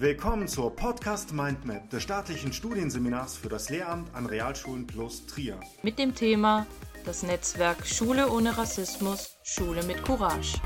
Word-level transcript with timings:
Willkommen 0.00 0.46
zur 0.46 0.76
Podcast 0.76 1.32
Mindmap 1.32 1.90
des 1.90 2.04
staatlichen 2.04 2.52
Studienseminars 2.52 3.36
für 3.36 3.48
das 3.48 3.68
Lehramt 3.68 4.14
an 4.14 4.26
Realschulen 4.26 4.86
plus 4.86 5.26
Trier. 5.26 5.58
Mit 5.82 5.98
dem 5.98 6.14
Thema 6.14 6.68
das 7.04 7.24
Netzwerk 7.24 7.84
Schule 7.84 8.30
ohne 8.30 8.56
Rassismus, 8.56 9.36
Schule 9.42 9.82
mit 9.82 10.00
Courage. 10.04 10.56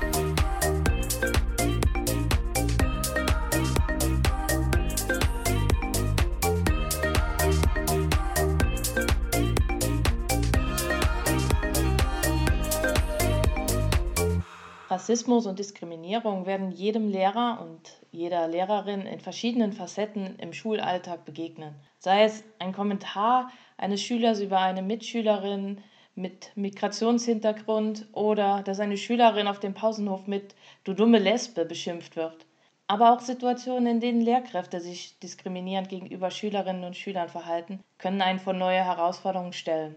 Rassismus 14.91 15.47
und 15.47 15.57
Diskriminierung 15.57 16.45
werden 16.45 16.69
jedem 16.69 17.07
Lehrer 17.07 17.65
und 17.67 18.02
jeder 18.13 18.47
Lehrerin 18.47 19.07
in 19.07 19.19
verschiedenen 19.19 19.73
Facetten 19.73 20.35
im 20.37 20.53
Schulalltag 20.53 21.25
begegnen. 21.25 21.73
Sei 21.97 22.23
es 22.23 22.43
ein 22.59 22.71
Kommentar 22.71 23.51
eines 23.75 24.03
Schülers 24.03 24.39
über 24.39 24.59
eine 24.59 24.83
Mitschülerin 24.83 25.81
mit 26.13 26.51
Migrationshintergrund 26.55 28.07
oder 28.13 28.61
dass 28.61 28.79
eine 28.79 28.97
Schülerin 28.97 29.47
auf 29.47 29.59
dem 29.59 29.73
Pausenhof 29.73 30.27
mit 30.27 30.53
Du 30.83 30.93
dumme 30.93 31.17
Lesbe 31.17 31.65
beschimpft 31.65 32.15
wird. 32.15 32.45
Aber 32.85 33.13
auch 33.13 33.19
Situationen, 33.19 33.87
in 33.87 33.99
denen 33.99 34.21
Lehrkräfte 34.21 34.79
sich 34.79 35.17
diskriminierend 35.17 35.89
gegenüber 35.89 36.29
Schülerinnen 36.29 36.83
und 36.83 36.95
Schülern 36.95 37.29
verhalten, 37.29 37.79
können 37.97 38.21
einen 38.21 38.39
vor 38.39 38.53
neue 38.53 38.85
Herausforderungen 38.85 39.53
stellen. 39.53 39.95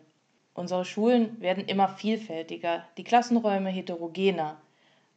Unsere 0.54 0.86
Schulen 0.86 1.38
werden 1.42 1.66
immer 1.66 1.88
vielfältiger, 1.88 2.84
die 2.96 3.04
Klassenräume 3.04 3.68
heterogener. 3.68 4.56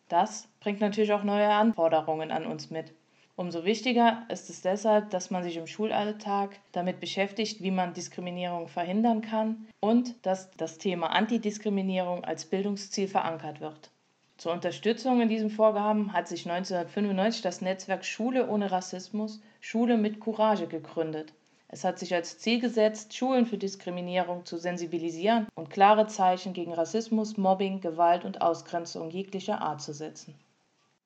Das 0.09 0.49
bringt 0.59 0.81
natürlich 0.81 1.13
auch 1.13 1.23
neue 1.23 1.47
Anforderungen 1.47 2.31
an 2.31 2.45
uns 2.45 2.71
mit. 2.71 2.91
Umso 3.39 3.63
wichtiger 3.63 4.23
ist 4.27 4.49
es 4.49 4.63
deshalb, 4.63 5.11
dass 5.11 5.31
man 5.31 5.43
sich 5.43 5.55
im 5.55 5.65
Schulalltag 5.65 6.59
damit 6.73 6.99
beschäftigt, 6.99 7.63
wie 7.63 7.71
man 7.71 7.93
Diskriminierung 7.93 8.67
verhindern 8.67 9.21
kann 9.21 9.65
und 9.79 10.13
dass 10.25 10.51
das 10.57 10.77
Thema 10.77 11.11
Antidiskriminierung 11.11 12.25
als 12.25 12.43
Bildungsziel 12.43 13.07
verankert 13.07 13.61
wird. 13.61 13.91
Zur 14.35 14.51
Unterstützung 14.51 15.21
in 15.21 15.29
diesem 15.29 15.49
Vorhaben 15.49 16.11
hat 16.11 16.27
sich 16.27 16.51
1995 16.51 17.41
das 17.41 17.61
Netzwerk 17.61 18.03
Schule 18.03 18.49
ohne 18.49 18.73
Rassismus, 18.73 19.39
Schule 19.61 19.97
mit 19.97 20.19
Courage 20.19 20.67
gegründet. 20.67 21.31
Es 21.69 21.85
hat 21.85 21.97
sich 21.97 22.13
als 22.13 22.39
Ziel 22.39 22.59
gesetzt, 22.59 23.15
Schulen 23.15 23.45
für 23.45 23.57
Diskriminierung 23.57 24.43
zu 24.43 24.57
sensibilisieren 24.57 25.47
und 25.55 25.69
klare 25.69 26.07
Zeichen 26.07 26.51
gegen 26.51 26.73
Rassismus, 26.73 27.37
Mobbing, 27.37 27.79
Gewalt 27.79 28.25
und 28.25 28.41
Ausgrenzung 28.41 29.09
jeglicher 29.11 29.61
Art 29.61 29.81
zu 29.81 29.93
setzen. 29.93 30.35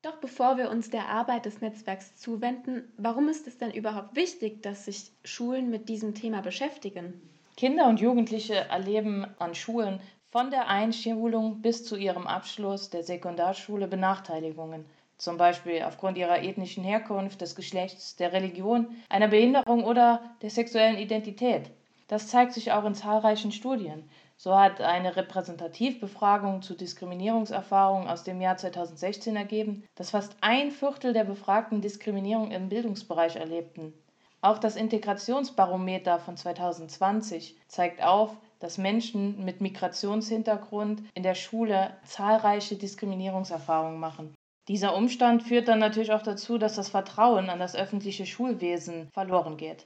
Doch 0.04 0.18
bevor 0.18 0.58
wir 0.58 0.70
uns 0.70 0.90
der 0.90 1.08
Arbeit 1.08 1.46
des 1.46 1.62
Netzwerks 1.62 2.16
zuwenden, 2.18 2.94
warum 2.98 3.30
ist 3.30 3.48
es 3.48 3.58
denn 3.58 3.72
überhaupt 3.72 4.16
wichtig, 4.16 4.62
dass 4.62 4.86
sich 4.86 5.12
Schulen 5.23 5.70
mit 5.70 5.90
diesem 5.90 6.14
Thema 6.14 6.42
beschäftigen? 6.42 7.22
Kinder 7.58 7.88
und 7.88 8.00
Jugendliche 8.00 8.56
erleben 8.56 9.26
an 9.40 9.56
Schulen 9.56 10.00
von 10.30 10.52
der 10.52 10.68
Einschulung 10.68 11.62
bis 11.62 11.86
zu 11.86 11.95
ihrem 11.95 12.28
Abschluss 12.28 12.90
der 12.90 13.04
Sekundarschule 13.04 13.88
Benachteiligungen 13.88 14.86
zum 15.23 15.38
Beispiel 15.38 15.84
aufgrund 15.84 16.17
ihrer 16.17 16.44
ethnischen 16.44 16.84
Herkunft, 16.84 17.40
des 17.40 17.56
Geschlechts, 17.56 18.17
der 18.17 18.34
Religion, 18.34 18.88
einer 19.08 19.30
Behinderung 19.30 19.86
oder 19.86 20.22
der 20.42 20.50
sexuellen 20.50 20.98
Identität. 20.98 21.72
Das 22.10 22.28
zeigt 22.28 22.52
sich 22.52 22.73
auch 22.73 22.84
in 22.84 22.94
zahlreichen 22.94 23.54
Studien. 23.54 24.10
So 24.38 24.58
hat 24.58 24.81
eine 24.81 25.16
Repräsentativbefragung 25.16 26.62
zu 26.62 26.76
Diskriminierungserfahrungen 26.76 28.08
aus 28.09 28.23
dem 28.23 28.42
Jahr 28.42 28.58
2016 28.58 29.36
ergeben, 29.36 29.84
dass 29.95 30.09
fast 30.09 30.36
ein 30.42 30.72
Viertel 30.72 31.14
der 31.14 31.23
Befragten 31.23 31.81
Diskriminierung 31.81 32.52
im 32.52 32.70
Bildungsbereich 32.70 33.36
erlebten. 33.36 33.94
Auch 34.42 34.58
das 34.58 34.76
Integrationsbarometer 34.76 36.20
von 36.20 36.36
2020 36.36 37.55
zeigt 37.67 38.04
auf, 38.04 38.36
dass 38.60 38.77
Menschen 38.77 39.44
mit 39.45 39.61
Migrationshintergrund 39.61 41.04
in 41.14 41.23
der 41.23 41.36
Schule 41.36 41.95
zahlreiche 42.04 42.76
Diskriminierungserfahrungen 42.76 44.00
machen. 44.00 44.36
Dieser 44.67 44.95
Umstand 44.95 45.44
führt 45.44 45.67
dann 45.67 45.80
natürlich 45.80 46.14
auch 46.14 46.21
dazu, 46.21 46.58
dass 46.58 46.76
das 46.76 46.89
Vertrauen 46.89 47.50
an 47.50 47.60
das 47.60 47.76
öffentliche 47.76 48.26
Schulwesen 48.26 49.10
verloren 49.14 49.58
geht. 49.58 49.86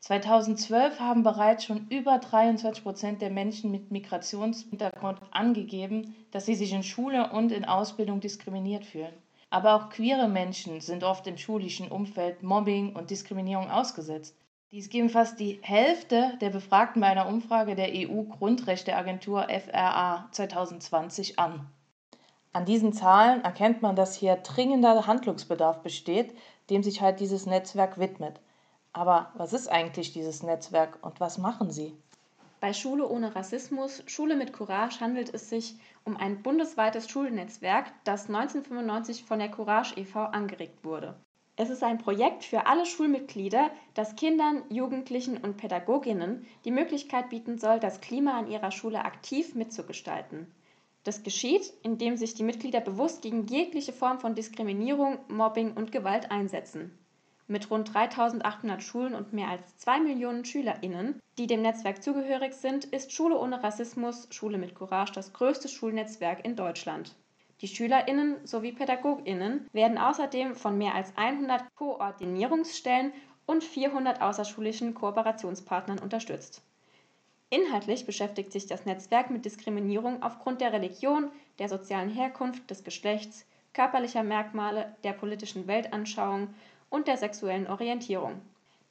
2012 0.00 0.98
haben 0.98 1.22
bereits 1.22 1.64
schon 1.64 1.86
über 1.88 2.18
23 2.18 2.82
Prozent 2.82 3.22
der 3.22 3.30
Menschen 3.30 3.70
mit 3.70 3.90
Migrationshintergrund 3.90 5.18
angegeben, 5.30 6.14
dass 6.30 6.46
sie 6.46 6.54
sich 6.54 6.72
in 6.72 6.82
Schule 6.82 7.30
und 7.32 7.52
in 7.52 7.66
Ausbildung 7.66 8.20
diskriminiert 8.20 8.86
fühlen. 8.86 9.12
Aber 9.50 9.74
auch 9.74 9.90
queere 9.90 10.28
Menschen 10.28 10.80
sind 10.80 11.04
oft 11.04 11.26
im 11.26 11.36
schulischen 11.36 11.88
Umfeld 11.88 12.42
Mobbing 12.42 12.96
und 12.96 13.10
Diskriminierung 13.10 13.70
ausgesetzt. 13.70 14.36
Dies 14.70 14.88
geben 14.88 15.10
fast 15.10 15.38
die 15.38 15.58
Hälfte 15.62 16.38
der 16.40 16.50
Befragten 16.50 17.02
bei 17.02 17.08
einer 17.08 17.26
Umfrage 17.26 17.74
der 17.74 17.90
EU-Grundrechteagentur 17.92 19.48
FRA 19.48 20.28
2020 20.30 21.38
an. 21.38 21.66
An 22.52 22.64
diesen 22.64 22.92
Zahlen 22.92 23.44
erkennt 23.44 23.82
man, 23.82 23.96
dass 23.96 24.16
hier 24.16 24.36
dringender 24.36 25.06
Handlungsbedarf 25.06 25.82
besteht, 25.82 26.34
dem 26.70 26.82
sich 26.82 27.00
halt 27.02 27.20
dieses 27.20 27.46
Netzwerk 27.46 27.98
widmet. 27.98 28.40
Aber 28.92 29.30
was 29.34 29.52
ist 29.52 29.68
eigentlich 29.68 30.12
dieses 30.12 30.42
Netzwerk 30.42 30.98
und 31.02 31.20
was 31.20 31.38
machen 31.38 31.70
Sie? 31.70 31.96
Bei 32.60 32.74
Schule 32.74 33.08
ohne 33.08 33.34
Rassismus, 33.34 34.02
Schule 34.06 34.36
mit 34.36 34.52
Courage 34.52 35.00
handelt 35.00 35.32
es 35.32 35.48
sich 35.48 35.76
um 36.04 36.16
ein 36.16 36.42
bundesweites 36.42 37.08
Schulnetzwerk, 37.08 37.92
das 38.04 38.28
1995 38.28 39.24
von 39.24 39.38
der 39.38 39.50
Courage 39.50 39.94
e.V. 39.96 40.24
angeregt 40.24 40.84
wurde. 40.84 41.14
Es 41.56 41.70
ist 41.70 41.82
ein 41.82 41.98
Projekt 41.98 42.44
für 42.44 42.66
alle 42.66 42.86
Schulmitglieder, 42.86 43.70
das 43.94 44.16
Kindern, 44.16 44.62
Jugendlichen 44.70 45.36
und 45.38 45.56
Pädagoginnen 45.56 46.46
die 46.64 46.70
Möglichkeit 46.70 47.28
bieten 47.30 47.58
soll, 47.58 47.80
das 47.80 48.00
Klima 48.00 48.38
an 48.38 48.50
ihrer 48.50 48.70
Schule 48.70 49.04
aktiv 49.04 49.54
mitzugestalten. 49.54 50.46
Das 51.04 51.22
geschieht, 51.22 51.72
indem 51.82 52.16
sich 52.16 52.34
die 52.34 52.44
Mitglieder 52.44 52.80
bewusst 52.80 53.22
gegen 53.22 53.46
jegliche 53.46 53.92
Form 53.92 54.20
von 54.20 54.34
Diskriminierung, 54.34 55.18
Mobbing 55.28 55.72
und 55.74 55.92
Gewalt 55.92 56.30
einsetzen. 56.30 56.98
Mit 57.50 57.68
rund 57.68 57.92
3800 57.92 58.80
Schulen 58.80 59.12
und 59.12 59.32
mehr 59.32 59.48
als 59.48 59.76
2 59.78 59.98
Millionen 59.98 60.44
SchülerInnen, 60.44 61.20
die 61.36 61.48
dem 61.48 61.62
Netzwerk 61.62 62.00
zugehörig 62.00 62.54
sind, 62.54 62.84
ist 62.84 63.10
Schule 63.10 63.36
ohne 63.36 63.60
Rassismus, 63.60 64.28
Schule 64.30 64.56
mit 64.56 64.76
Courage 64.76 65.10
das 65.14 65.32
größte 65.32 65.68
Schulnetzwerk 65.68 66.44
in 66.44 66.54
Deutschland. 66.54 67.16
Die 67.60 67.66
SchülerInnen 67.66 68.36
sowie 68.46 68.70
PädagogInnen 68.70 69.68
werden 69.72 69.98
außerdem 69.98 70.54
von 70.54 70.78
mehr 70.78 70.94
als 70.94 71.12
100 71.16 71.74
Koordinierungsstellen 71.74 73.12
und 73.46 73.64
400 73.64 74.22
außerschulischen 74.22 74.94
Kooperationspartnern 74.94 75.98
unterstützt. 75.98 76.62
Inhaltlich 77.48 78.06
beschäftigt 78.06 78.52
sich 78.52 78.68
das 78.68 78.86
Netzwerk 78.86 79.28
mit 79.28 79.44
Diskriminierung 79.44 80.22
aufgrund 80.22 80.60
der 80.60 80.72
Religion, 80.72 81.32
der 81.58 81.68
sozialen 81.68 82.10
Herkunft, 82.10 82.70
des 82.70 82.84
Geschlechts, 82.84 83.44
körperlicher 83.72 84.22
Merkmale, 84.22 84.94
der 85.02 85.14
politischen 85.14 85.66
Weltanschauung 85.66 86.54
und 86.90 87.08
der 87.08 87.16
sexuellen 87.16 87.66
Orientierung. 87.66 88.42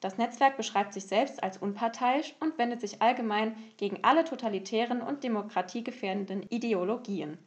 Das 0.01 0.17
Netzwerk 0.17 0.57
beschreibt 0.57 0.93
sich 0.93 1.05
selbst 1.05 1.43
als 1.43 1.57
unparteiisch 1.57 2.33
und 2.39 2.57
wendet 2.57 2.79
sich 2.79 3.01
allgemein 3.01 3.55
gegen 3.77 4.03
alle 4.03 4.23
totalitären 4.23 5.01
und 5.01 5.23
demokratiegefährdenden 5.23 6.43
Ideologien. 6.43 7.37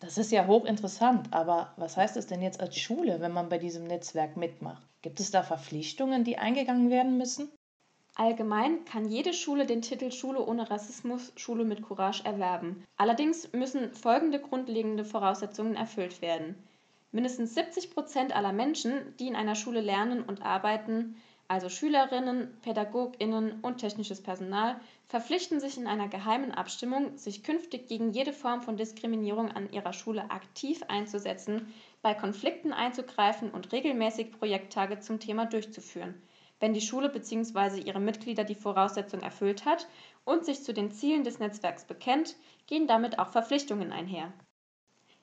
Das 0.00 0.16
ist 0.16 0.30
ja 0.30 0.46
hochinteressant, 0.46 1.32
aber 1.32 1.72
was 1.76 1.96
heißt 1.96 2.16
es 2.16 2.26
denn 2.26 2.42
jetzt 2.42 2.60
als 2.60 2.78
Schule, 2.78 3.20
wenn 3.20 3.32
man 3.32 3.48
bei 3.48 3.58
diesem 3.58 3.84
Netzwerk 3.84 4.36
mitmacht? 4.36 4.82
Gibt 5.02 5.18
es 5.18 5.30
da 5.30 5.42
Verpflichtungen, 5.42 6.22
die 6.22 6.38
eingegangen 6.38 6.90
werden 6.90 7.18
müssen? 7.18 7.50
Allgemein 8.14 8.84
kann 8.84 9.08
jede 9.08 9.32
Schule 9.32 9.64
den 9.64 9.80
Titel 9.80 10.10
Schule 10.10 10.44
ohne 10.44 10.70
Rassismus, 10.70 11.32
Schule 11.36 11.64
mit 11.64 11.82
Courage 11.82 12.24
erwerben. 12.24 12.84
Allerdings 12.96 13.52
müssen 13.52 13.94
folgende 13.94 14.40
grundlegende 14.40 15.04
Voraussetzungen 15.04 15.76
erfüllt 15.76 16.20
werden. 16.20 16.56
Mindestens 17.10 17.54
70 17.54 17.90
Prozent 17.90 18.36
aller 18.36 18.52
Menschen, 18.52 19.16
die 19.18 19.28
in 19.28 19.36
einer 19.36 19.54
Schule 19.54 19.80
lernen 19.80 20.22
und 20.22 20.42
arbeiten, 20.42 21.16
also 21.48 21.68
Schülerinnen, 21.68 22.56
Pädagoginnen 22.60 23.60
und 23.62 23.78
technisches 23.78 24.22
Personal, 24.22 24.78
verpflichten 25.06 25.60
sich 25.60 25.78
in 25.78 25.86
einer 25.86 26.08
geheimen 26.08 26.52
Abstimmung, 26.52 27.16
sich 27.16 27.42
künftig 27.42 27.88
gegen 27.88 28.10
jede 28.10 28.34
Form 28.34 28.60
von 28.60 28.76
Diskriminierung 28.76 29.50
an 29.50 29.72
ihrer 29.72 29.94
Schule 29.94 30.30
aktiv 30.30 30.82
einzusetzen, 30.88 31.72
bei 32.02 32.12
Konflikten 32.12 32.74
einzugreifen 32.74 33.50
und 33.50 33.72
regelmäßig 33.72 34.32
Projekttage 34.32 35.00
zum 35.00 35.20
Thema 35.20 35.46
durchzuführen 35.46 36.20
wenn 36.60 36.74
die 36.74 36.80
Schule 36.80 37.08
bzw. 37.08 37.80
ihre 37.80 38.00
Mitglieder 38.00 38.44
die 38.44 38.54
Voraussetzung 38.54 39.20
erfüllt 39.20 39.64
hat 39.64 39.86
und 40.24 40.44
sich 40.44 40.62
zu 40.62 40.74
den 40.74 40.90
Zielen 40.90 41.24
des 41.24 41.38
Netzwerks 41.38 41.84
bekennt, 41.84 42.36
gehen 42.66 42.86
damit 42.86 43.18
auch 43.18 43.28
Verpflichtungen 43.28 43.92
einher. 43.92 44.32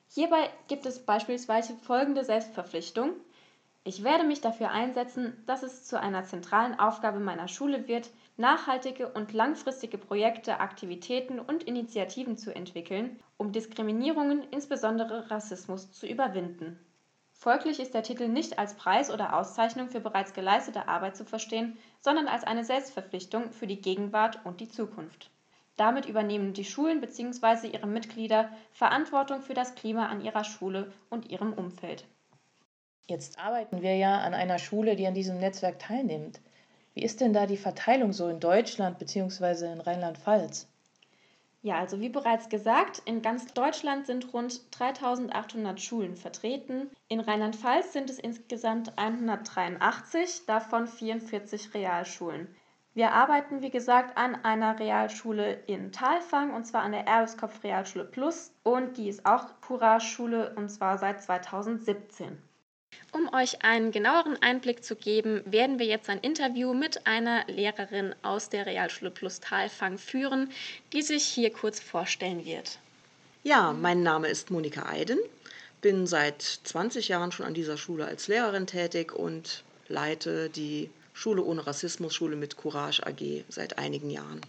Hierbei 0.08 0.50
gibt 0.68 0.86
es 0.86 1.04
beispielsweise 1.04 1.74
folgende 1.76 2.24
Selbstverpflichtung. 2.24 3.12
Ich 3.84 4.02
werde 4.02 4.24
mich 4.24 4.40
dafür 4.40 4.70
einsetzen, 4.70 5.42
dass 5.46 5.62
es 5.62 5.84
zu 5.84 6.00
einer 6.00 6.24
zentralen 6.24 6.78
Aufgabe 6.78 7.20
meiner 7.20 7.48
Schule 7.48 7.86
wird, 7.86 8.10
nachhaltige 8.36 9.08
und 9.08 9.32
langfristige 9.32 9.98
Projekte, 9.98 10.58
Aktivitäten 10.60 11.38
und 11.38 11.62
Initiativen 11.62 12.36
zu 12.36 12.54
entwickeln, 12.54 13.20
um 13.36 13.52
Diskriminierungen, 13.52 14.42
insbesondere 14.50 15.30
Rassismus, 15.30 15.92
zu 15.92 16.06
überwinden. 16.06 16.78
Folglich 17.32 17.78
ist 17.78 17.94
der 17.94 18.02
Titel 18.02 18.28
nicht 18.28 18.58
als 18.58 18.74
Preis 18.74 19.10
oder 19.10 19.36
Auszeichnung 19.36 19.88
für 19.88 20.00
bereits 20.00 20.32
geleistete 20.32 20.88
Arbeit 20.88 21.16
zu 21.16 21.24
verstehen, 21.24 21.76
sondern 22.00 22.26
als 22.26 22.44
eine 22.44 22.64
Selbstverpflichtung 22.64 23.52
für 23.52 23.66
die 23.66 23.80
Gegenwart 23.80 24.40
und 24.44 24.60
die 24.60 24.68
Zukunft. 24.68 25.30
Damit 25.76 26.06
übernehmen 26.06 26.54
die 26.54 26.64
Schulen 26.64 27.00
bzw. 27.00 27.68
ihre 27.68 27.86
Mitglieder 27.86 28.50
Verantwortung 28.72 29.42
für 29.42 29.54
das 29.54 29.74
Klima 29.74 30.06
an 30.06 30.22
ihrer 30.22 30.44
Schule 30.44 30.92
und 31.10 31.30
ihrem 31.30 31.52
Umfeld. 31.52 32.06
Jetzt 33.06 33.38
arbeiten 33.38 33.82
wir 33.82 33.96
ja 33.96 34.18
an 34.18 34.34
einer 34.34 34.58
Schule, 34.58 34.96
die 34.96 35.06
an 35.06 35.14
diesem 35.14 35.38
Netzwerk 35.38 35.78
teilnimmt. 35.78 36.40
Wie 36.94 37.02
ist 37.02 37.20
denn 37.20 37.34
da 37.34 37.46
die 37.46 37.58
Verteilung 37.58 38.12
so 38.12 38.26
in 38.28 38.40
Deutschland 38.40 38.98
bzw. 38.98 39.70
in 39.70 39.80
Rheinland-Pfalz? 39.80 40.66
Ja, 41.62 41.78
also 41.78 42.00
wie 42.00 42.08
bereits 42.08 42.48
gesagt, 42.48 43.02
in 43.04 43.22
ganz 43.22 43.52
Deutschland 43.52 44.06
sind 44.06 44.32
rund 44.32 44.60
3800 44.70 45.80
Schulen 45.80 46.16
vertreten. 46.16 46.90
In 47.08 47.20
Rheinland-Pfalz 47.20 47.92
sind 47.92 48.08
es 48.08 48.18
insgesamt 48.18 48.96
183, 48.96 50.46
davon 50.46 50.86
44 50.86 51.74
Realschulen. 51.74 52.48
Wir 52.96 53.12
arbeiten, 53.12 53.60
wie 53.60 53.68
gesagt, 53.68 54.16
an 54.16 54.42
einer 54.42 54.80
Realschule 54.80 55.60
in 55.66 55.92
Talfang 55.92 56.54
und 56.54 56.64
zwar 56.64 56.80
an 56.80 56.92
der 56.92 57.06
Erbeskopf 57.06 57.62
Realschule 57.62 58.06
Plus 58.06 58.52
und 58.62 58.96
die 58.96 59.10
ist 59.10 59.26
auch 59.26 59.44
Courage-Schule 59.60 60.54
und 60.56 60.70
zwar 60.70 60.96
seit 60.96 61.22
2017. 61.22 62.38
Um 63.12 63.28
euch 63.34 63.62
einen 63.62 63.90
genaueren 63.92 64.40
Einblick 64.40 64.82
zu 64.82 64.96
geben, 64.96 65.42
werden 65.44 65.78
wir 65.78 65.84
jetzt 65.84 66.08
ein 66.08 66.20
Interview 66.20 66.72
mit 66.72 67.06
einer 67.06 67.44
Lehrerin 67.48 68.14
aus 68.22 68.48
der 68.48 68.64
Realschule 68.64 69.10
Plus 69.10 69.40
Talfang 69.40 69.98
führen, 69.98 70.48
die 70.94 71.02
sich 71.02 71.26
hier 71.26 71.52
kurz 71.52 71.78
vorstellen 71.80 72.46
wird. 72.46 72.78
Ja, 73.42 73.74
mein 73.74 74.02
Name 74.02 74.28
ist 74.28 74.50
Monika 74.50 74.88
Eiden, 74.88 75.18
bin 75.82 76.06
seit 76.06 76.40
20 76.40 77.08
Jahren 77.08 77.30
schon 77.30 77.44
an 77.44 77.52
dieser 77.52 77.76
Schule 77.76 78.06
als 78.06 78.26
Lehrerin 78.26 78.66
tätig 78.66 79.12
und 79.14 79.64
leite 79.86 80.48
die 80.48 80.88
Schule 81.16 81.42
ohne 81.42 81.66
Rassismus, 81.66 82.14
Schule 82.14 82.36
mit 82.36 82.58
Courage 82.58 83.06
AG 83.06 83.44
seit 83.48 83.78
einigen 83.78 84.10
Jahren. 84.10 84.42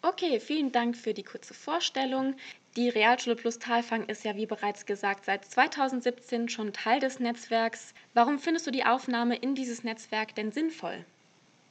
Okay, 0.00 0.40
vielen 0.40 0.72
Dank 0.72 0.96
für 0.96 1.12
die 1.12 1.22
kurze 1.22 1.52
Vorstellung. 1.52 2.36
Die 2.74 2.88
Realschule 2.88 3.36
Plus 3.36 3.58
Talfang 3.58 4.06
ist 4.06 4.24
ja, 4.24 4.34
wie 4.34 4.46
bereits 4.46 4.86
gesagt, 4.86 5.26
seit 5.26 5.44
2017 5.44 6.48
schon 6.48 6.72
Teil 6.72 7.00
des 7.00 7.20
Netzwerks. 7.20 7.92
Warum 8.14 8.38
findest 8.38 8.66
du 8.66 8.70
die 8.70 8.86
Aufnahme 8.86 9.36
in 9.36 9.54
dieses 9.54 9.84
Netzwerk 9.84 10.34
denn 10.34 10.52
sinnvoll? 10.52 11.04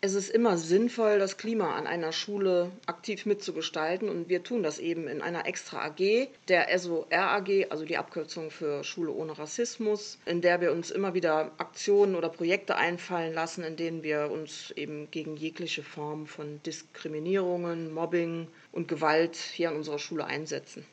Es 0.04 0.16
ist 0.16 0.32
immer 0.32 0.58
sinnvoll, 0.58 1.18
das 1.18 1.38
Klima 1.38 1.78
an 1.78 1.88
einer 1.88 2.12
Schule 2.12 2.72
aktiv 2.88 3.26
mitzugestalten 3.26 4.10
und 4.10 4.28
wir 4.28 4.44
tun 4.44 4.62
das 4.62 4.78
eben 4.78 5.08
in 5.08 5.22
einer 5.22 5.46
extra 5.46 5.86
AG, 5.86 6.28
der 6.50 6.78
SOR 6.78 7.08
AG, 7.10 7.68
also 7.70 7.86
die 7.86 7.96
Abkürzung 7.96 8.52
für 8.52 8.84
Schule 8.84 9.14
ohne 9.14 9.40
Rassismus, 9.40 10.18
in 10.26 10.42
der 10.42 10.60
wir 10.60 10.74
uns 10.74 10.92
immer 10.92 11.14
wieder 11.14 11.54
Aktionen 11.58 12.16
oder 12.16 12.28
Projekte 12.28 12.76
einfallen 12.76 13.34
lassen, 13.34 13.64
in 13.64 13.78
denen 13.78 14.04
wir 14.04 14.30
uns 14.30 14.72
eben 14.72 15.10
gegen 15.10 15.38
jegliche 15.38 15.84
Form 15.84 16.28
von 16.28 16.62
Diskriminierungen, 16.64 17.94
Mobbing 17.94 18.50
und 18.74 18.90
Gewalt 18.90 19.38
hier 19.38 19.70
an 19.70 19.78
unserer 19.78 20.00
Schule 20.00 20.26
einsetzen. 20.26 20.86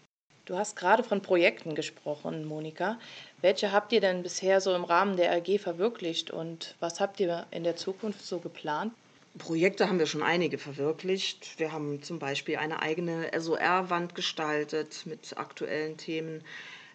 Du 0.51 0.59
hast 0.59 0.75
gerade 0.75 1.05
von 1.05 1.23
Projekten 1.23 1.77
gesprochen, 1.77 2.45
Monika. 2.45 2.99
Welche 3.41 3.71
habt 3.71 3.93
ihr 3.93 4.01
denn 4.01 4.25
bisher 4.25 4.61
so 4.61 4.75
im 4.75 4.83
Rahmen 4.83 5.17
der 5.17 5.31
AG 5.31 5.61
verwirklicht 5.61 6.33
und 6.33 6.75
was 6.81 6.99
habt 6.99 7.21
ihr 7.21 7.47
in 7.53 7.63
der 7.63 7.77
Zukunft 7.77 8.27
so 8.27 8.41
geplant? 8.41 8.93
Projekte 9.39 9.89
haben 9.89 10.01
wir 10.01 10.07
schon 10.07 10.25
einige 10.25 10.59
verwirklicht. 10.59 11.61
Wir 11.61 11.71
haben 11.71 12.03
zum 12.03 12.19
Beispiel 12.19 12.57
eine 12.57 12.83
eigene 12.83 13.31
SOR-Wand 13.33 14.17
gestaltet 14.17 15.07
mit 15.07 15.39
aktuellen 15.39 15.97
Themen. 15.99 16.43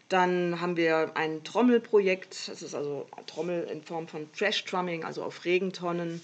Dann 0.09 0.59
haben 0.59 0.75
wir 0.75 1.15
ein 1.15 1.45
Trommelprojekt, 1.45 2.49
das 2.49 2.61
ist 2.61 2.75
also 2.75 3.07
Trommel 3.25 3.69
in 3.71 3.81
Form 3.83 4.09
von 4.09 4.29
Trash-Trumming, 4.33 5.05
also 5.05 5.23
auf 5.23 5.45
Regentonnen. 5.45 6.19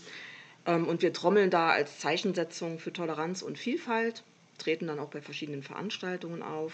Ähm, 0.65 0.85
und 0.85 1.01
wir 1.01 1.13
trommeln 1.13 1.49
da 1.49 1.69
als 1.69 1.97
Zeichensetzung 1.99 2.77
für 2.77 2.91
Toleranz 2.91 3.41
und 3.41 3.57
Vielfalt, 3.57 4.21
treten 4.57 4.87
dann 4.87 4.99
auch 4.99 5.11
bei 5.11 5.21
verschiedenen 5.21 5.63
Veranstaltungen 5.63 6.43
auf. 6.43 6.73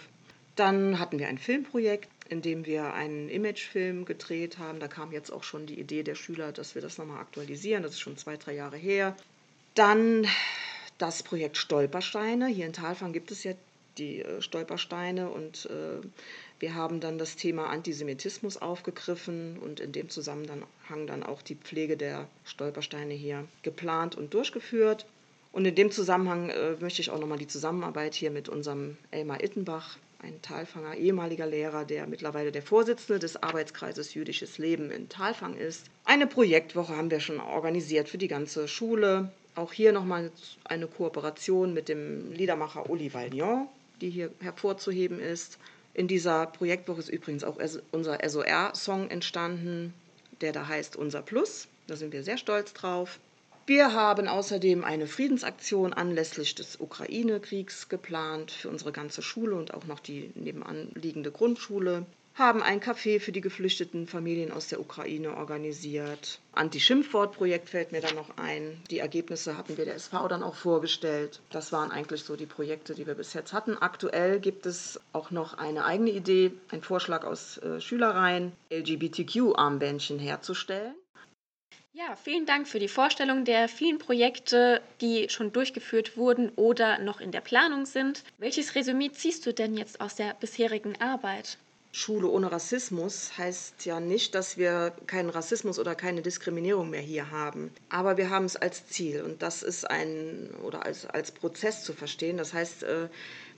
Dann 0.58 0.98
hatten 0.98 1.20
wir 1.20 1.28
ein 1.28 1.38
Filmprojekt, 1.38 2.10
in 2.30 2.42
dem 2.42 2.66
wir 2.66 2.94
einen 2.96 3.30
Imagefilm 3.30 4.06
gedreht 4.06 4.58
haben. 4.58 4.80
Da 4.80 4.88
kam 4.88 5.12
jetzt 5.12 5.30
auch 5.32 5.44
schon 5.44 5.68
die 5.68 5.80
Idee 5.80 6.02
der 6.02 6.16
Schüler, 6.16 6.52
dass 6.52 6.74
wir 6.74 6.82
das 6.82 6.98
nochmal 6.98 7.22
aktualisieren. 7.22 7.84
Das 7.84 7.92
ist 7.94 8.00
schon 8.00 8.18
zwei, 8.18 8.38
drei 8.38 8.56
Jahre 8.56 8.76
her. 8.76 9.16
Dann 9.76 10.28
das 10.98 11.22
Projekt 11.22 11.58
Stolpersteine. 11.58 12.48
Hier 12.48 12.66
in 12.66 12.74
Talfang 12.74 13.14
gibt 13.14 13.30
es 13.30 13.44
ja 13.44 13.54
die 14.00 14.24
äh, 14.24 14.42
Stolpersteine 14.42 15.30
und 15.30 15.68
äh, 15.68 16.04
wir 16.60 16.74
haben 16.74 17.02
dann 17.02 17.20
das 17.20 17.36
Thema 17.36 17.68
Antisemitismus 17.70 18.58
aufgegriffen 18.58 19.60
und 19.60 19.80
in 19.80 19.92
dem 19.92 20.10
Zusammenhang 20.10 21.06
dann 21.06 21.22
auch 21.22 21.44
die 21.44 21.56
Pflege 21.56 21.98
der 21.98 22.28
Stolpersteine 22.46 23.14
hier 23.14 23.48
geplant 23.62 24.16
und 24.16 24.34
durchgeführt. 24.34 25.06
Und 25.52 25.66
in 25.66 25.76
dem 25.76 25.92
Zusammenhang 25.92 26.50
äh, 26.50 26.76
möchte 26.80 27.02
ich 27.04 27.12
auch 27.12 27.20
nochmal 27.20 27.38
die 27.38 27.48
Zusammenarbeit 27.48 28.16
hier 28.16 28.32
mit 28.32 28.50
unserem 28.50 28.98
Elmar 29.12 29.44
Ittenbach 29.44 29.98
ein 30.20 30.42
Talfanger 30.42 30.96
ehemaliger 30.96 31.46
Lehrer, 31.46 31.86
der 31.86 32.08
mittlerweile 32.08 32.52
der 32.52 32.64
Vorsitzende 32.64 33.20
des 33.20 33.42
Arbeitskreises 33.42 34.14
Jüdisches 34.14 34.58
Leben 34.58 34.92
in 34.92 35.10
Talfang 35.10 35.56
ist. 35.56 35.86
Eine 36.06 36.28
Projektwoche 36.28 36.96
haben 36.96 37.12
wir 37.12 37.20
schon 37.20 37.40
organisiert 37.40 38.10
für 38.10 38.18
die 38.18 38.28
ganze 38.28 38.68
Schule. 38.68 39.32
Auch 39.56 39.74
hier 39.74 39.92
nochmal 39.92 40.32
eine 40.66 40.88
Kooperation 40.88 41.74
mit 41.74 41.90
dem 41.90 42.32
Liedermacher 42.32 42.90
Uli 42.90 43.14
Valion, 43.14 43.68
die 44.02 44.10
hier 44.10 44.32
hervorzuheben 44.40 45.20
ist. 45.20 45.58
In 45.94 46.08
dieser 46.08 46.46
Projektwoche 46.46 47.00
ist 47.00 47.10
übrigens 47.10 47.44
auch 47.44 47.58
unser 47.92 48.20
SOR-Song 48.28 49.10
entstanden, 49.10 49.94
der 50.42 50.52
da 50.52 50.68
heißt 50.68 50.96
Unser 50.96 51.22
Plus. 51.24 51.68
Da 51.88 51.96
sind 51.96 52.14
wir 52.14 52.24
sehr 52.24 52.38
stolz 52.38 52.74
drauf. 52.74 53.20
Wir 53.68 53.94
haben 53.94 54.30
außerdem 54.30 54.86
eine 54.86 55.08
Friedensaktion 55.08 55.92
anlässlich 55.92 56.56
des 56.56 56.80
Ukraine-Kriegs 56.80 57.90
geplant 57.90 58.50
für 58.50 58.70
unsere 58.70 58.94
ganze 58.94 59.22
Schule 59.22 59.56
und 59.56 59.74
auch 59.74 59.84
noch 59.86 60.00
die 60.00 60.32
nebenan 60.36 60.90
liegende 60.96 61.32
Grundschule. 61.32 62.06
Haben 62.34 62.64
ein 62.64 62.80
Café 62.80 63.20
für 63.20 63.34
die 63.34 63.42
geflüchteten 63.42 64.08
Familien 64.08 64.54
aus 64.54 64.70
der 64.70 64.80
Ukraine 64.80 65.36
organisiert. 65.36 66.40
Anti-Schimpfwort-Projekt 66.54 67.68
fällt 67.68 67.92
mir 67.92 68.00
dann 68.00 68.16
noch 68.16 68.38
ein. 68.38 68.82
Die 68.90 69.00
Ergebnisse 69.00 69.58
hatten 69.58 69.76
wir 69.76 69.84
der 69.84 69.96
SV 69.96 70.30
dann 70.30 70.44
auch 70.44 70.56
vorgestellt. 70.56 71.42
Das 71.50 71.74
waren 71.74 71.92
eigentlich 71.92 72.24
so 72.24 72.38
die 72.38 72.46
Projekte, 72.46 72.96
die 72.96 73.06
wir 73.06 73.16
bis 73.16 73.34
jetzt 73.34 73.52
hatten. 73.52 73.76
Aktuell 73.78 74.40
gibt 74.40 74.66
es 74.66 74.98
auch 75.12 75.30
noch 75.30 75.56
eine 75.58 75.84
eigene 75.84 76.12
Idee, 76.12 76.54
ein 76.72 76.82
Vorschlag 76.84 77.26
aus 77.26 77.58
äh, 77.58 77.82
Schülereien, 77.82 78.54
LGBTQ-Armbändchen 78.72 80.20
herzustellen. 80.20 80.96
Ja, 81.98 82.16
vielen 82.16 82.46
Dank 82.46 82.68
für 82.68 82.78
die 82.78 82.90
Vorstellung 82.90 83.44
der 83.44 83.68
vielen 83.68 83.98
Projekte, 83.98 84.84
die 85.02 85.30
schon 85.30 85.52
durchgeführt 85.52 86.16
wurden 86.16 86.52
oder 86.56 87.00
noch 87.00 87.20
in 87.20 87.32
der 87.32 87.42
Planung 87.42 87.88
sind. 87.88 88.24
Welches 88.38 88.76
Resümee 88.76 89.12
ziehst 89.12 89.48
du 89.48 89.52
denn 89.52 89.76
jetzt 89.76 90.00
aus 90.00 90.14
der 90.14 90.36
bisherigen 90.36 91.02
Arbeit? 91.02 91.58
Schule 91.92 92.28
ohne 92.28 92.52
Rassismus 92.52 93.38
heißt 93.38 93.86
ja 93.86 94.00
nicht, 94.00 94.36
dass 94.36 94.58
wir 94.58 94.94
keinen 95.08 95.30
Rassismus 95.30 95.80
oder 95.80 95.96
keine 95.96 96.22
Diskriminierung 96.22 96.90
mehr 96.90 97.02
hier 97.02 97.32
haben. 97.32 97.72
Aber 97.90 98.18
wir 98.18 98.30
haben 98.30 98.46
es 98.46 98.56
als 98.56 98.88
Ziel 98.88 99.22
und 99.22 99.42
das 99.42 99.64
ist 99.64 99.90
ein 99.90 100.50
oder 100.64 100.86
als, 100.86 101.06
als 101.06 101.32
Prozess 101.32 101.84
zu 101.84 101.94
verstehen. 101.94 102.38
Das 102.38 102.54
heißt, 102.54 102.84
äh, 102.84 103.08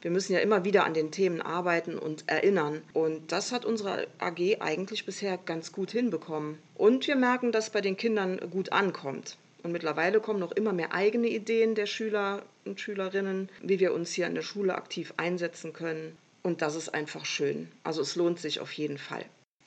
wir 0.01 0.12
müssen 0.12 0.33
ja 0.33 0.39
immer 0.39 0.63
wieder 0.63 0.86
an 0.86 0.93
den 0.93 1.12
Themen 1.12 1.41
arbeiten 1.41 1.98
und 2.00 2.24
erinnern. 2.27 2.81
Und 2.93 3.31
das 3.31 3.51
hat 3.51 3.65
unsere 3.65 4.07
AG 4.19 4.62
eigentlich 4.62 5.05
bisher 5.05 5.38
ganz 5.38 5.74
gut 5.74 5.91
hinbekommen. 5.91 6.57
Und 6.75 7.07
wir 7.07 7.17
merken, 7.17 7.51
dass 7.51 7.71
bei 7.71 7.81
den 7.81 7.98
Kindern 7.98 8.39
gut 8.50 8.71
ankommt. 8.71 9.38
Und 9.62 9.74
mittlerweile 9.74 10.21
kommen 10.21 10.39
noch 10.39 10.53
immer 10.53 10.71
mehr 10.71 10.93
eigene 10.93 11.27
Ideen 11.27 11.75
der 11.75 11.86
Schüler 11.86 12.43
und 12.63 12.79
Schülerinnen, 12.79 13.50
wie 13.62 13.79
wir 13.81 13.93
uns 13.93 14.12
hier 14.12 14.27
in 14.27 14.36
der 14.36 14.41
Schule 14.41 14.75
aktiv 14.75 15.13
einsetzen 15.17 15.74
können. 15.74 16.17
Und 16.43 16.62
das 16.62 16.75
ist 16.75 16.89
einfach 16.89 17.25
schön. 17.25 17.72
Also 17.84 18.01
es 18.01 18.15
lohnt 18.15 18.39
sich 18.39 18.60
auf 18.60 18.72
jeden 18.74 18.98
Fall. 18.98 19.25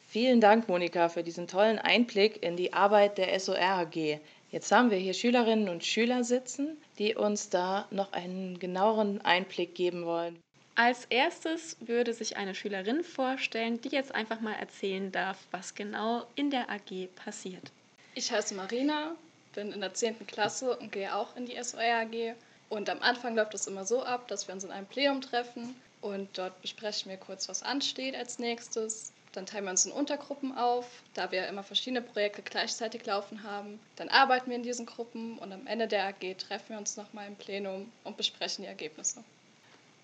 Vielen 0.09 0.41
Dank, 0.41 0.69
Monika, 0.69 1.09
für 1.09 1.23
diesen 1.23 1.49
tollen 1.49 1.79
Einblick 1.79 2.43
in 2.43 2.57
die 2.57 2.73
Arbeit 2.73 3.19
der 3.19 3.38
SOR 3.41 3.59
AG. 3.59 4.21
Jetzt 4.50 4.71
haben 4.71 4.91
wir 4.91 4.99
hier 4.99 5.14
Schülerinnen 5.14 5.71
und 5.71 5.85
Schüler 5.85 6.25
sitzen, 6.25 6.76
die 6.99 7.14
uns 7.14 7.49
da 7.49 7.87
noch 7.91 8.12
einen 8.12 8.59
genaueren 8.59 9.23
Einblick 9.23 9.75
geben 9.75 10.05
wollen. 10.05 10.38
Als 10.75 11.07
erstes 11.07 11.76
würde 11.81 12.12
sich 12.12 12.37
eine 12.37 12.55
Schülerin 12.55 13.05
vorstellen, 13.05 13.81
die 13.81 13.88
jetzt 13.88 14.14
einfach 14.14 14.41
mal 14.41 14.55
erzählen 14.55 15.11
darf, 15.12 15.38
was 15.50 15.75
genau 15.75 16.26
in 16.35 16.50
der 16.50 16.69
AG 16.71 17.09
passiert. 17.17 17.73
Ich 18.14 18.31
heiße 18.31 18.55
Marina, 18.55 19.17
bin 19.55 19.73
in 19.73 19.81
der 19.81 19.95
10. 19.95 20.26
Klasse 20.26 20.76
und 20.76 20.93
gehe 20.93 21.14
auch 21.14 21.35
in 21.37 21.47
die 21.47 21.62
SOR 21.62 21.81
AG. 21.81 22.35
Und 22.69 22.91
am 22.91 23.00
Anfang 23.00 23.35
läuft 23.35 23.55
es 23.55 23.67
immer 23.67 23.85
so 23.85 24.02
ab, 24.02 24.29
dass 24.29 24.47
wir 24.47 24.55
uns 24.55 24.64
in 24.64 24.71
einem 24.71 24.87
Plenum 24.87 25.21
treffen 25.23 25.75
und 26.02 26.28
dort 26.37 26.61
besprechen 26.61 27.11
wir 27.11 27.16
kurz, 27.16 27.49
was 27.49 27.62
ansteht 27.62 28.14
als 28.14 28.38
nächstes. 28.38 29.12
Dann 29.32 29.47
teilen 29.47 29.64
wir 29.64 29.71
uns 29.71 29.87
in 29.87 29.92
Untergruppen 29.92 30.56
auf, 30.59 30.85
da 31.14 31.30
wir 31.32 31.49
immer 31.49 31.62
verschiedene 31.62 32.02
Projekte 32.02 32.42
gleichzeitig 32.42 33.06
laufen 33.06 33.42
haben. 33.44 33.80
Dann 33.97 34.11
arbeiten 34.11 34.50
wir 34.50 34.56
in 34.56 34.62
diesen 34.62 34.85
Gruppen 34.85 35.38
und 35.38 35.52
am 35.52 35.66
Ende 35.66 35.88
der 35.88 36.06
AG 36.09 36.37
treffen 36.37 36.71
wir 36.71 36.78
uns 36.78 36.99
nochmal 36.99 37.26
im 37.26 37.37
Plenum 37.37 37.90
und 38.04 38.18
besprechen 38.18 38.64
die 38.64 38.68
Ergebnisse. 38.68 39.25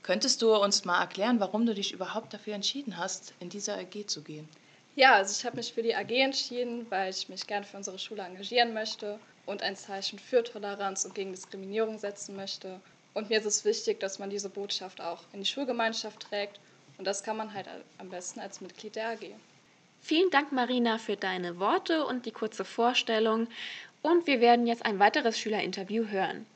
Könntest 0.03 0.41
du 0.41 0.55
uns 0.55 0.87
mal 0.87 1.01
erklären, 1.01 1.41
warum 1.41 1.67
du 1.67 1.75
dich 1.75 1.93
überhaupt 1.93 2.33
dafür 2.33 2.55
entschieden 2.55 2.97
hast, 2.97 3.35
in 3.41 3.51
diese 3.51 3.75
AG 3.75 4.07
zu 4.07 4.23
gehen? 4.23 4.49
Ja, 4.97 5.17
also 5.17 5.33
ich 5.39 5.45
habe 5.45 5.57
mich 5.57 5.75
für 5.75 5.83
die 5.83 5.95
AG 5.95 6.11
entschieden, 6.11 6.87
weil 6.91 7.11
ich 7.11 7.29
mich 7.29 7.47
gerne 7.47 7.67
für 7.67 7.77
unsere 7.77 7.99
Schule 7.99 8.23
engagieren 8.23 8.73
möchte 8.73 9.19
und 9.45 9.63
ein 9.63 9.77
Zeichen 9.77 10.19
für 10.19 10.43
Toleranz 10.43 11.05
und 11.05 11.15
gegen 11.15 11.33
Diskriminierung 11.33 11.99
setzen 11.99 12.35
möchte. 12.35 12.81
Und 13.19 13.31
mir 13.31 13.39
ist 13.41 13.47
es 13.47 13.65
wichtig, 13.65 13.99
dass 13.99 14.21
man 14.21 14.31
diese 14.31 14.49
Botschaft 14.49 15.01
auch 15.01 15.25
in 15.33 15.41
die 15.41 15.47
Schulgemeinschaft 15.47 16.21
trägt. 16.21 16.61
Und 16.99 17.05
das 17.05 17.25
kann 17.25 17.37
man 17.37 17.53
halt 17.53 17.67
am 17.99 18.11
besten 18.11 18.39
als 18.39 18.61
Mitglied 18.61 18.95
der 18.95 19.09
AG. 19.09 19.35
Vielen 20.01 20.31
Dank, 20.31 20.53
Marina, 20.53 20.99
für 20.99 21.17
deine 21.17 21.59
Worte 21.59 22.07
und 22.07 22.27
die 22.27 22.31
kurze 22.31 22.65
Vorstellung. 22.65 23.49
Und 24.03 24.29
wir 24.29 24.41
werden 24.41 24.69
jetzt 24.69 24.87
ein 24.87 25.01
weiteres 25.01 25.37
Schülerinterview 25.37 26.07
hören. 26.07 26.47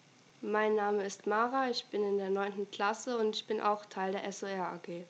Mein 0.40 0.76
Name 0.76 1.02
ist 1.04 1.26
Mara, 1.26 1.69
ich 1.69 1.85
bin 1.87 2.04
in 2.04 2.19
der 2.19 2.31
9. 2.31 2.71
Klasse 2.71 3.19
und 3.19 3.35
ich 3.35 3.45
bin 3.45 3.61
auch 3.61 3.85
Teil 3.87 4.12
der 4.12 4.31
SOR 4.31 4.50
AG. 4.50 5.02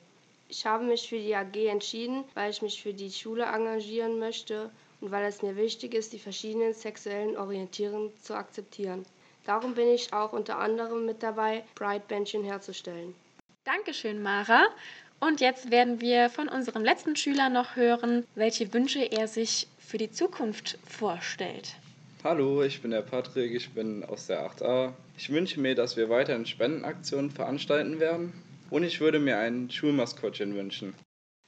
Ich 0.49 0.65
habe 0.65 0.83
mich 0.83 1.07
für 1.07 1.19
die 1.19 1.35
AG 1.35 1.55
entschieden, 1.67 2.23
weil 2.33 2.49
ich 2.49 2.63
mich 2.63 2.81
für 2.81 2.95
die 2.95 3.11
Schule 3.11 3.43
engagieren 3.43 4.17
möchte 4.17 4.71
und 5.01 5.11
weil 5.11 5.25
es 5.25 5.43
mir 5.43 5.55
wichtig 5.55 5.93
ist, 5.93 6.13
die 6.13 6.19
verschiedenen 6.19 6.73
sexuellen 6.73 7.37
Orientierungen 7.37 8.11
zu 8.23 8.33
akzeptieren. 8.33 9.05
Darum 9.45 9.75
bin 9.75 9.89
ich 9.89 10.13
auch 10.13 10.31
unter 10.31 10.57
anderem 10.57 11.05
mit 11.05 11.21
dabei, 11.21 11.63
Pride-Bändchen 11.75 12.43
herzustellen. 12.43 13.13
Dankeschön, 13.65 14.21
Mara. 14.21 14.65
Und 15.19 15.41
jetzt 15.41 15.71
werden 15.71 16.01
wir 16.01 16.29
von 16.29 16.47
unserem 16.49 16.83
letzten 16.83 17.15
Schüler 17.15 17.49
noch 17.49 17.75
hören, 17.75 18.25
welche 18.35 18.73
Wünsche 18.73 19.03
er 19.03 19.27
sich 19.27 19.67
für 19.79 19.97
die 19.97 20.11
Zukunft 20.11 20.77
vorstellt. 20.85 21.75
Hallo, 22.23 22.63
ich 22.63 22.81
bin 22.81 22.91
der 22.91 23.01
Patrick, 23.01 23.53
ich 23.53 23.69
bin 23.71 24.03
aus 24.05 24.27
der 24.27 24.49
8a. 24.49 24.93
Ich 25.17 25.29
wünsche 25.29 25.59
mir, 25.59 25.75
dass 25.75 25.97
wir 25.97 26.09
weiterhin 26.09 26.45
Spendenaktionen 26.45 27.31
veranstalten 27.31 27.99
werden 27.99 28.33
und 28.69 28.83
ich 28.83 29.01
würde 29.01 29.19
mir 29.19 29.37
ein 29.37 29.69
Schulmaskottchen 29.69 30.55
wünschen. 30.55 30.93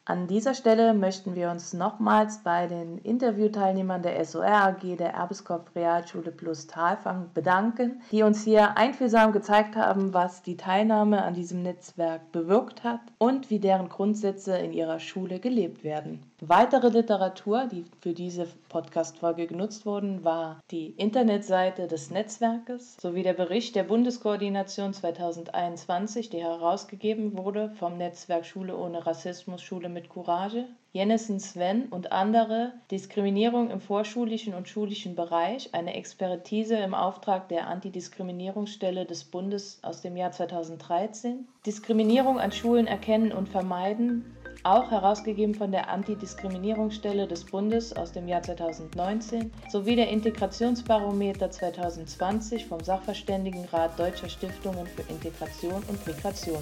An 0.07 0.27
dieser 0.27 0.53
Stelle 0.53 0.93
möchten 0.93 1.33
wir 1.33 1.49
uns 1.49 1.73
nochmals 1.73 2.43
bei 2.43 2.67
den 2.67 2.99
Interviewteilnehmern 2.99 4.03
der 4.03 4.23
SOR 4.23 4.45
AG 4.45 4.97
der 4.99 5.15
Erbeskopf 5.15 5.75
Realschule 5.75 6.31
Plus 6.31 6.67
Talfang 6.67 7.31
bedanken, 7.33 8.03
die 8.11 8.21
uns 8.21 8.43
hier 8.43 8.77
einfühlsam 8.77 9.31
gezeigt 9.31 9.75
haben, 9.75 10.13
was 10.13 10.43
die 10.43 10.57
Teilnahme 10.57 11.23
an 11.23 11.33
diesem 11.33 11.63
Netzwerk 11.63 12.31
bewirkt 12.31 12.83
hat 12.83 12.99
und 13.17 13.49
wie 13.49 13.57
deren 13.57 13.89
Grundsätze 13.89 14.55
in 14.55 14.73
ihrer 14.73 14.99
Schule 14.99 15.39
gelebt 15.39 15.83
werden. 15.83 16.21
Weitere 16.39 16.89
Literatur, 16.89 17.65
die 17.65 17.85
für 18.01 18.13
diese 18.13 18.45
Podcast-Folge 18.69 19.47
genutzt 19.47 19.87
wurden, 19.87 20.23
war 20.23 20.59
die 20.69 20.91
Internetseite 20.91 21.87
des 21.87 22.11
Netzwerkes 22.11 22.97
sowie 23.01 23.23
der 23.23 23.33
Bericht 23.33 23.75
der 23.75 23.83
Bundeskoordination 23.83 24.93
2021, 24.93 26.29
der 26.29 26.41
herausgegeben 26.41 27.35
wurde 27.37 27.71
vom 27.79 27.97
Netzwerk 27.97 28.45
Schule 28.45 28.77
ohne 28.77 29.07
Rassismus, 29.07 29.63
Schule 29.63 29.94
mit 29.95 30.09
Courage, 30.09 30.65
Jennison 30.91 31.39
Sven 31.39 31.87
und 31.89 32.11
andere 32.11 32.73
Diskriminierung 32.91 33.71
im 33.71 33.81
vorschulischen 33.81 34.53
und 34.53 34.69
schulischen 34.69 35.15
Bereich, 35.15 35.73
eine 35.73 35.95
Expertise 35.95 36.75
im 36.75 36.93
Auftrag 36.93 37.49
der 37.49 37.67
Antidiskriminierungsstelle 37.67 39.05
des 39.05 39.23
Bundes 39.23 39.79
aus 39.81 40.01
dem 40.01 40.15
Jahr 40.15 40.31
2013, 40.31 41.47
Diskriminierung 41.65 42.39
an 42.39 42.51
Schulen 42.51 42.85
erkennen 42.85 43.31
und 43.31 43.49
vermeiden, 43.49 44.35
auch 44.63 44.91
herausgegeben 44.91 45.55
von 45.55 45.71
der 45.71 45.89
Antidiskriminierungsstelle 45.89 47.27
des 47.27 47.45
Bundes 47.45 47.93
aus 47.95 48.11
dem 48.11 48.27
Jahr 48.27 48.41
2019 48.41 49.51
sowie 49.69 49.95
der 49.95 50.09
Integrationsbarometer 50.09 51.51
2020 51.51 52.65
vom 52.65 52.83
Sachverständigenrat 52.83 53.97
Deutscher 53.97 54.27
Stiftungen 54.27 54.87
für 54.87 55.03
Integration 55.03 55.83
und 55.87 56.05
Migration. 56.05 56.61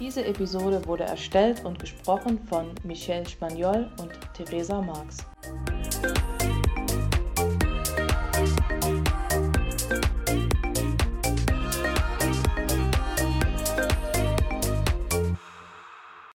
Diese 0.00 0.24
Episode 0.24 0.80
wurde 0.86 1.02
erstellt 1.02 1.64
und 1.64 1.80
gesprochen 1.80 2.38
von 2.48 2.70
Michelle 2.84 3.28
Spagnol 3.28 3.90
und 4.00 4.12
Theresa 4.32 4.80
Marx. 4.80 5.16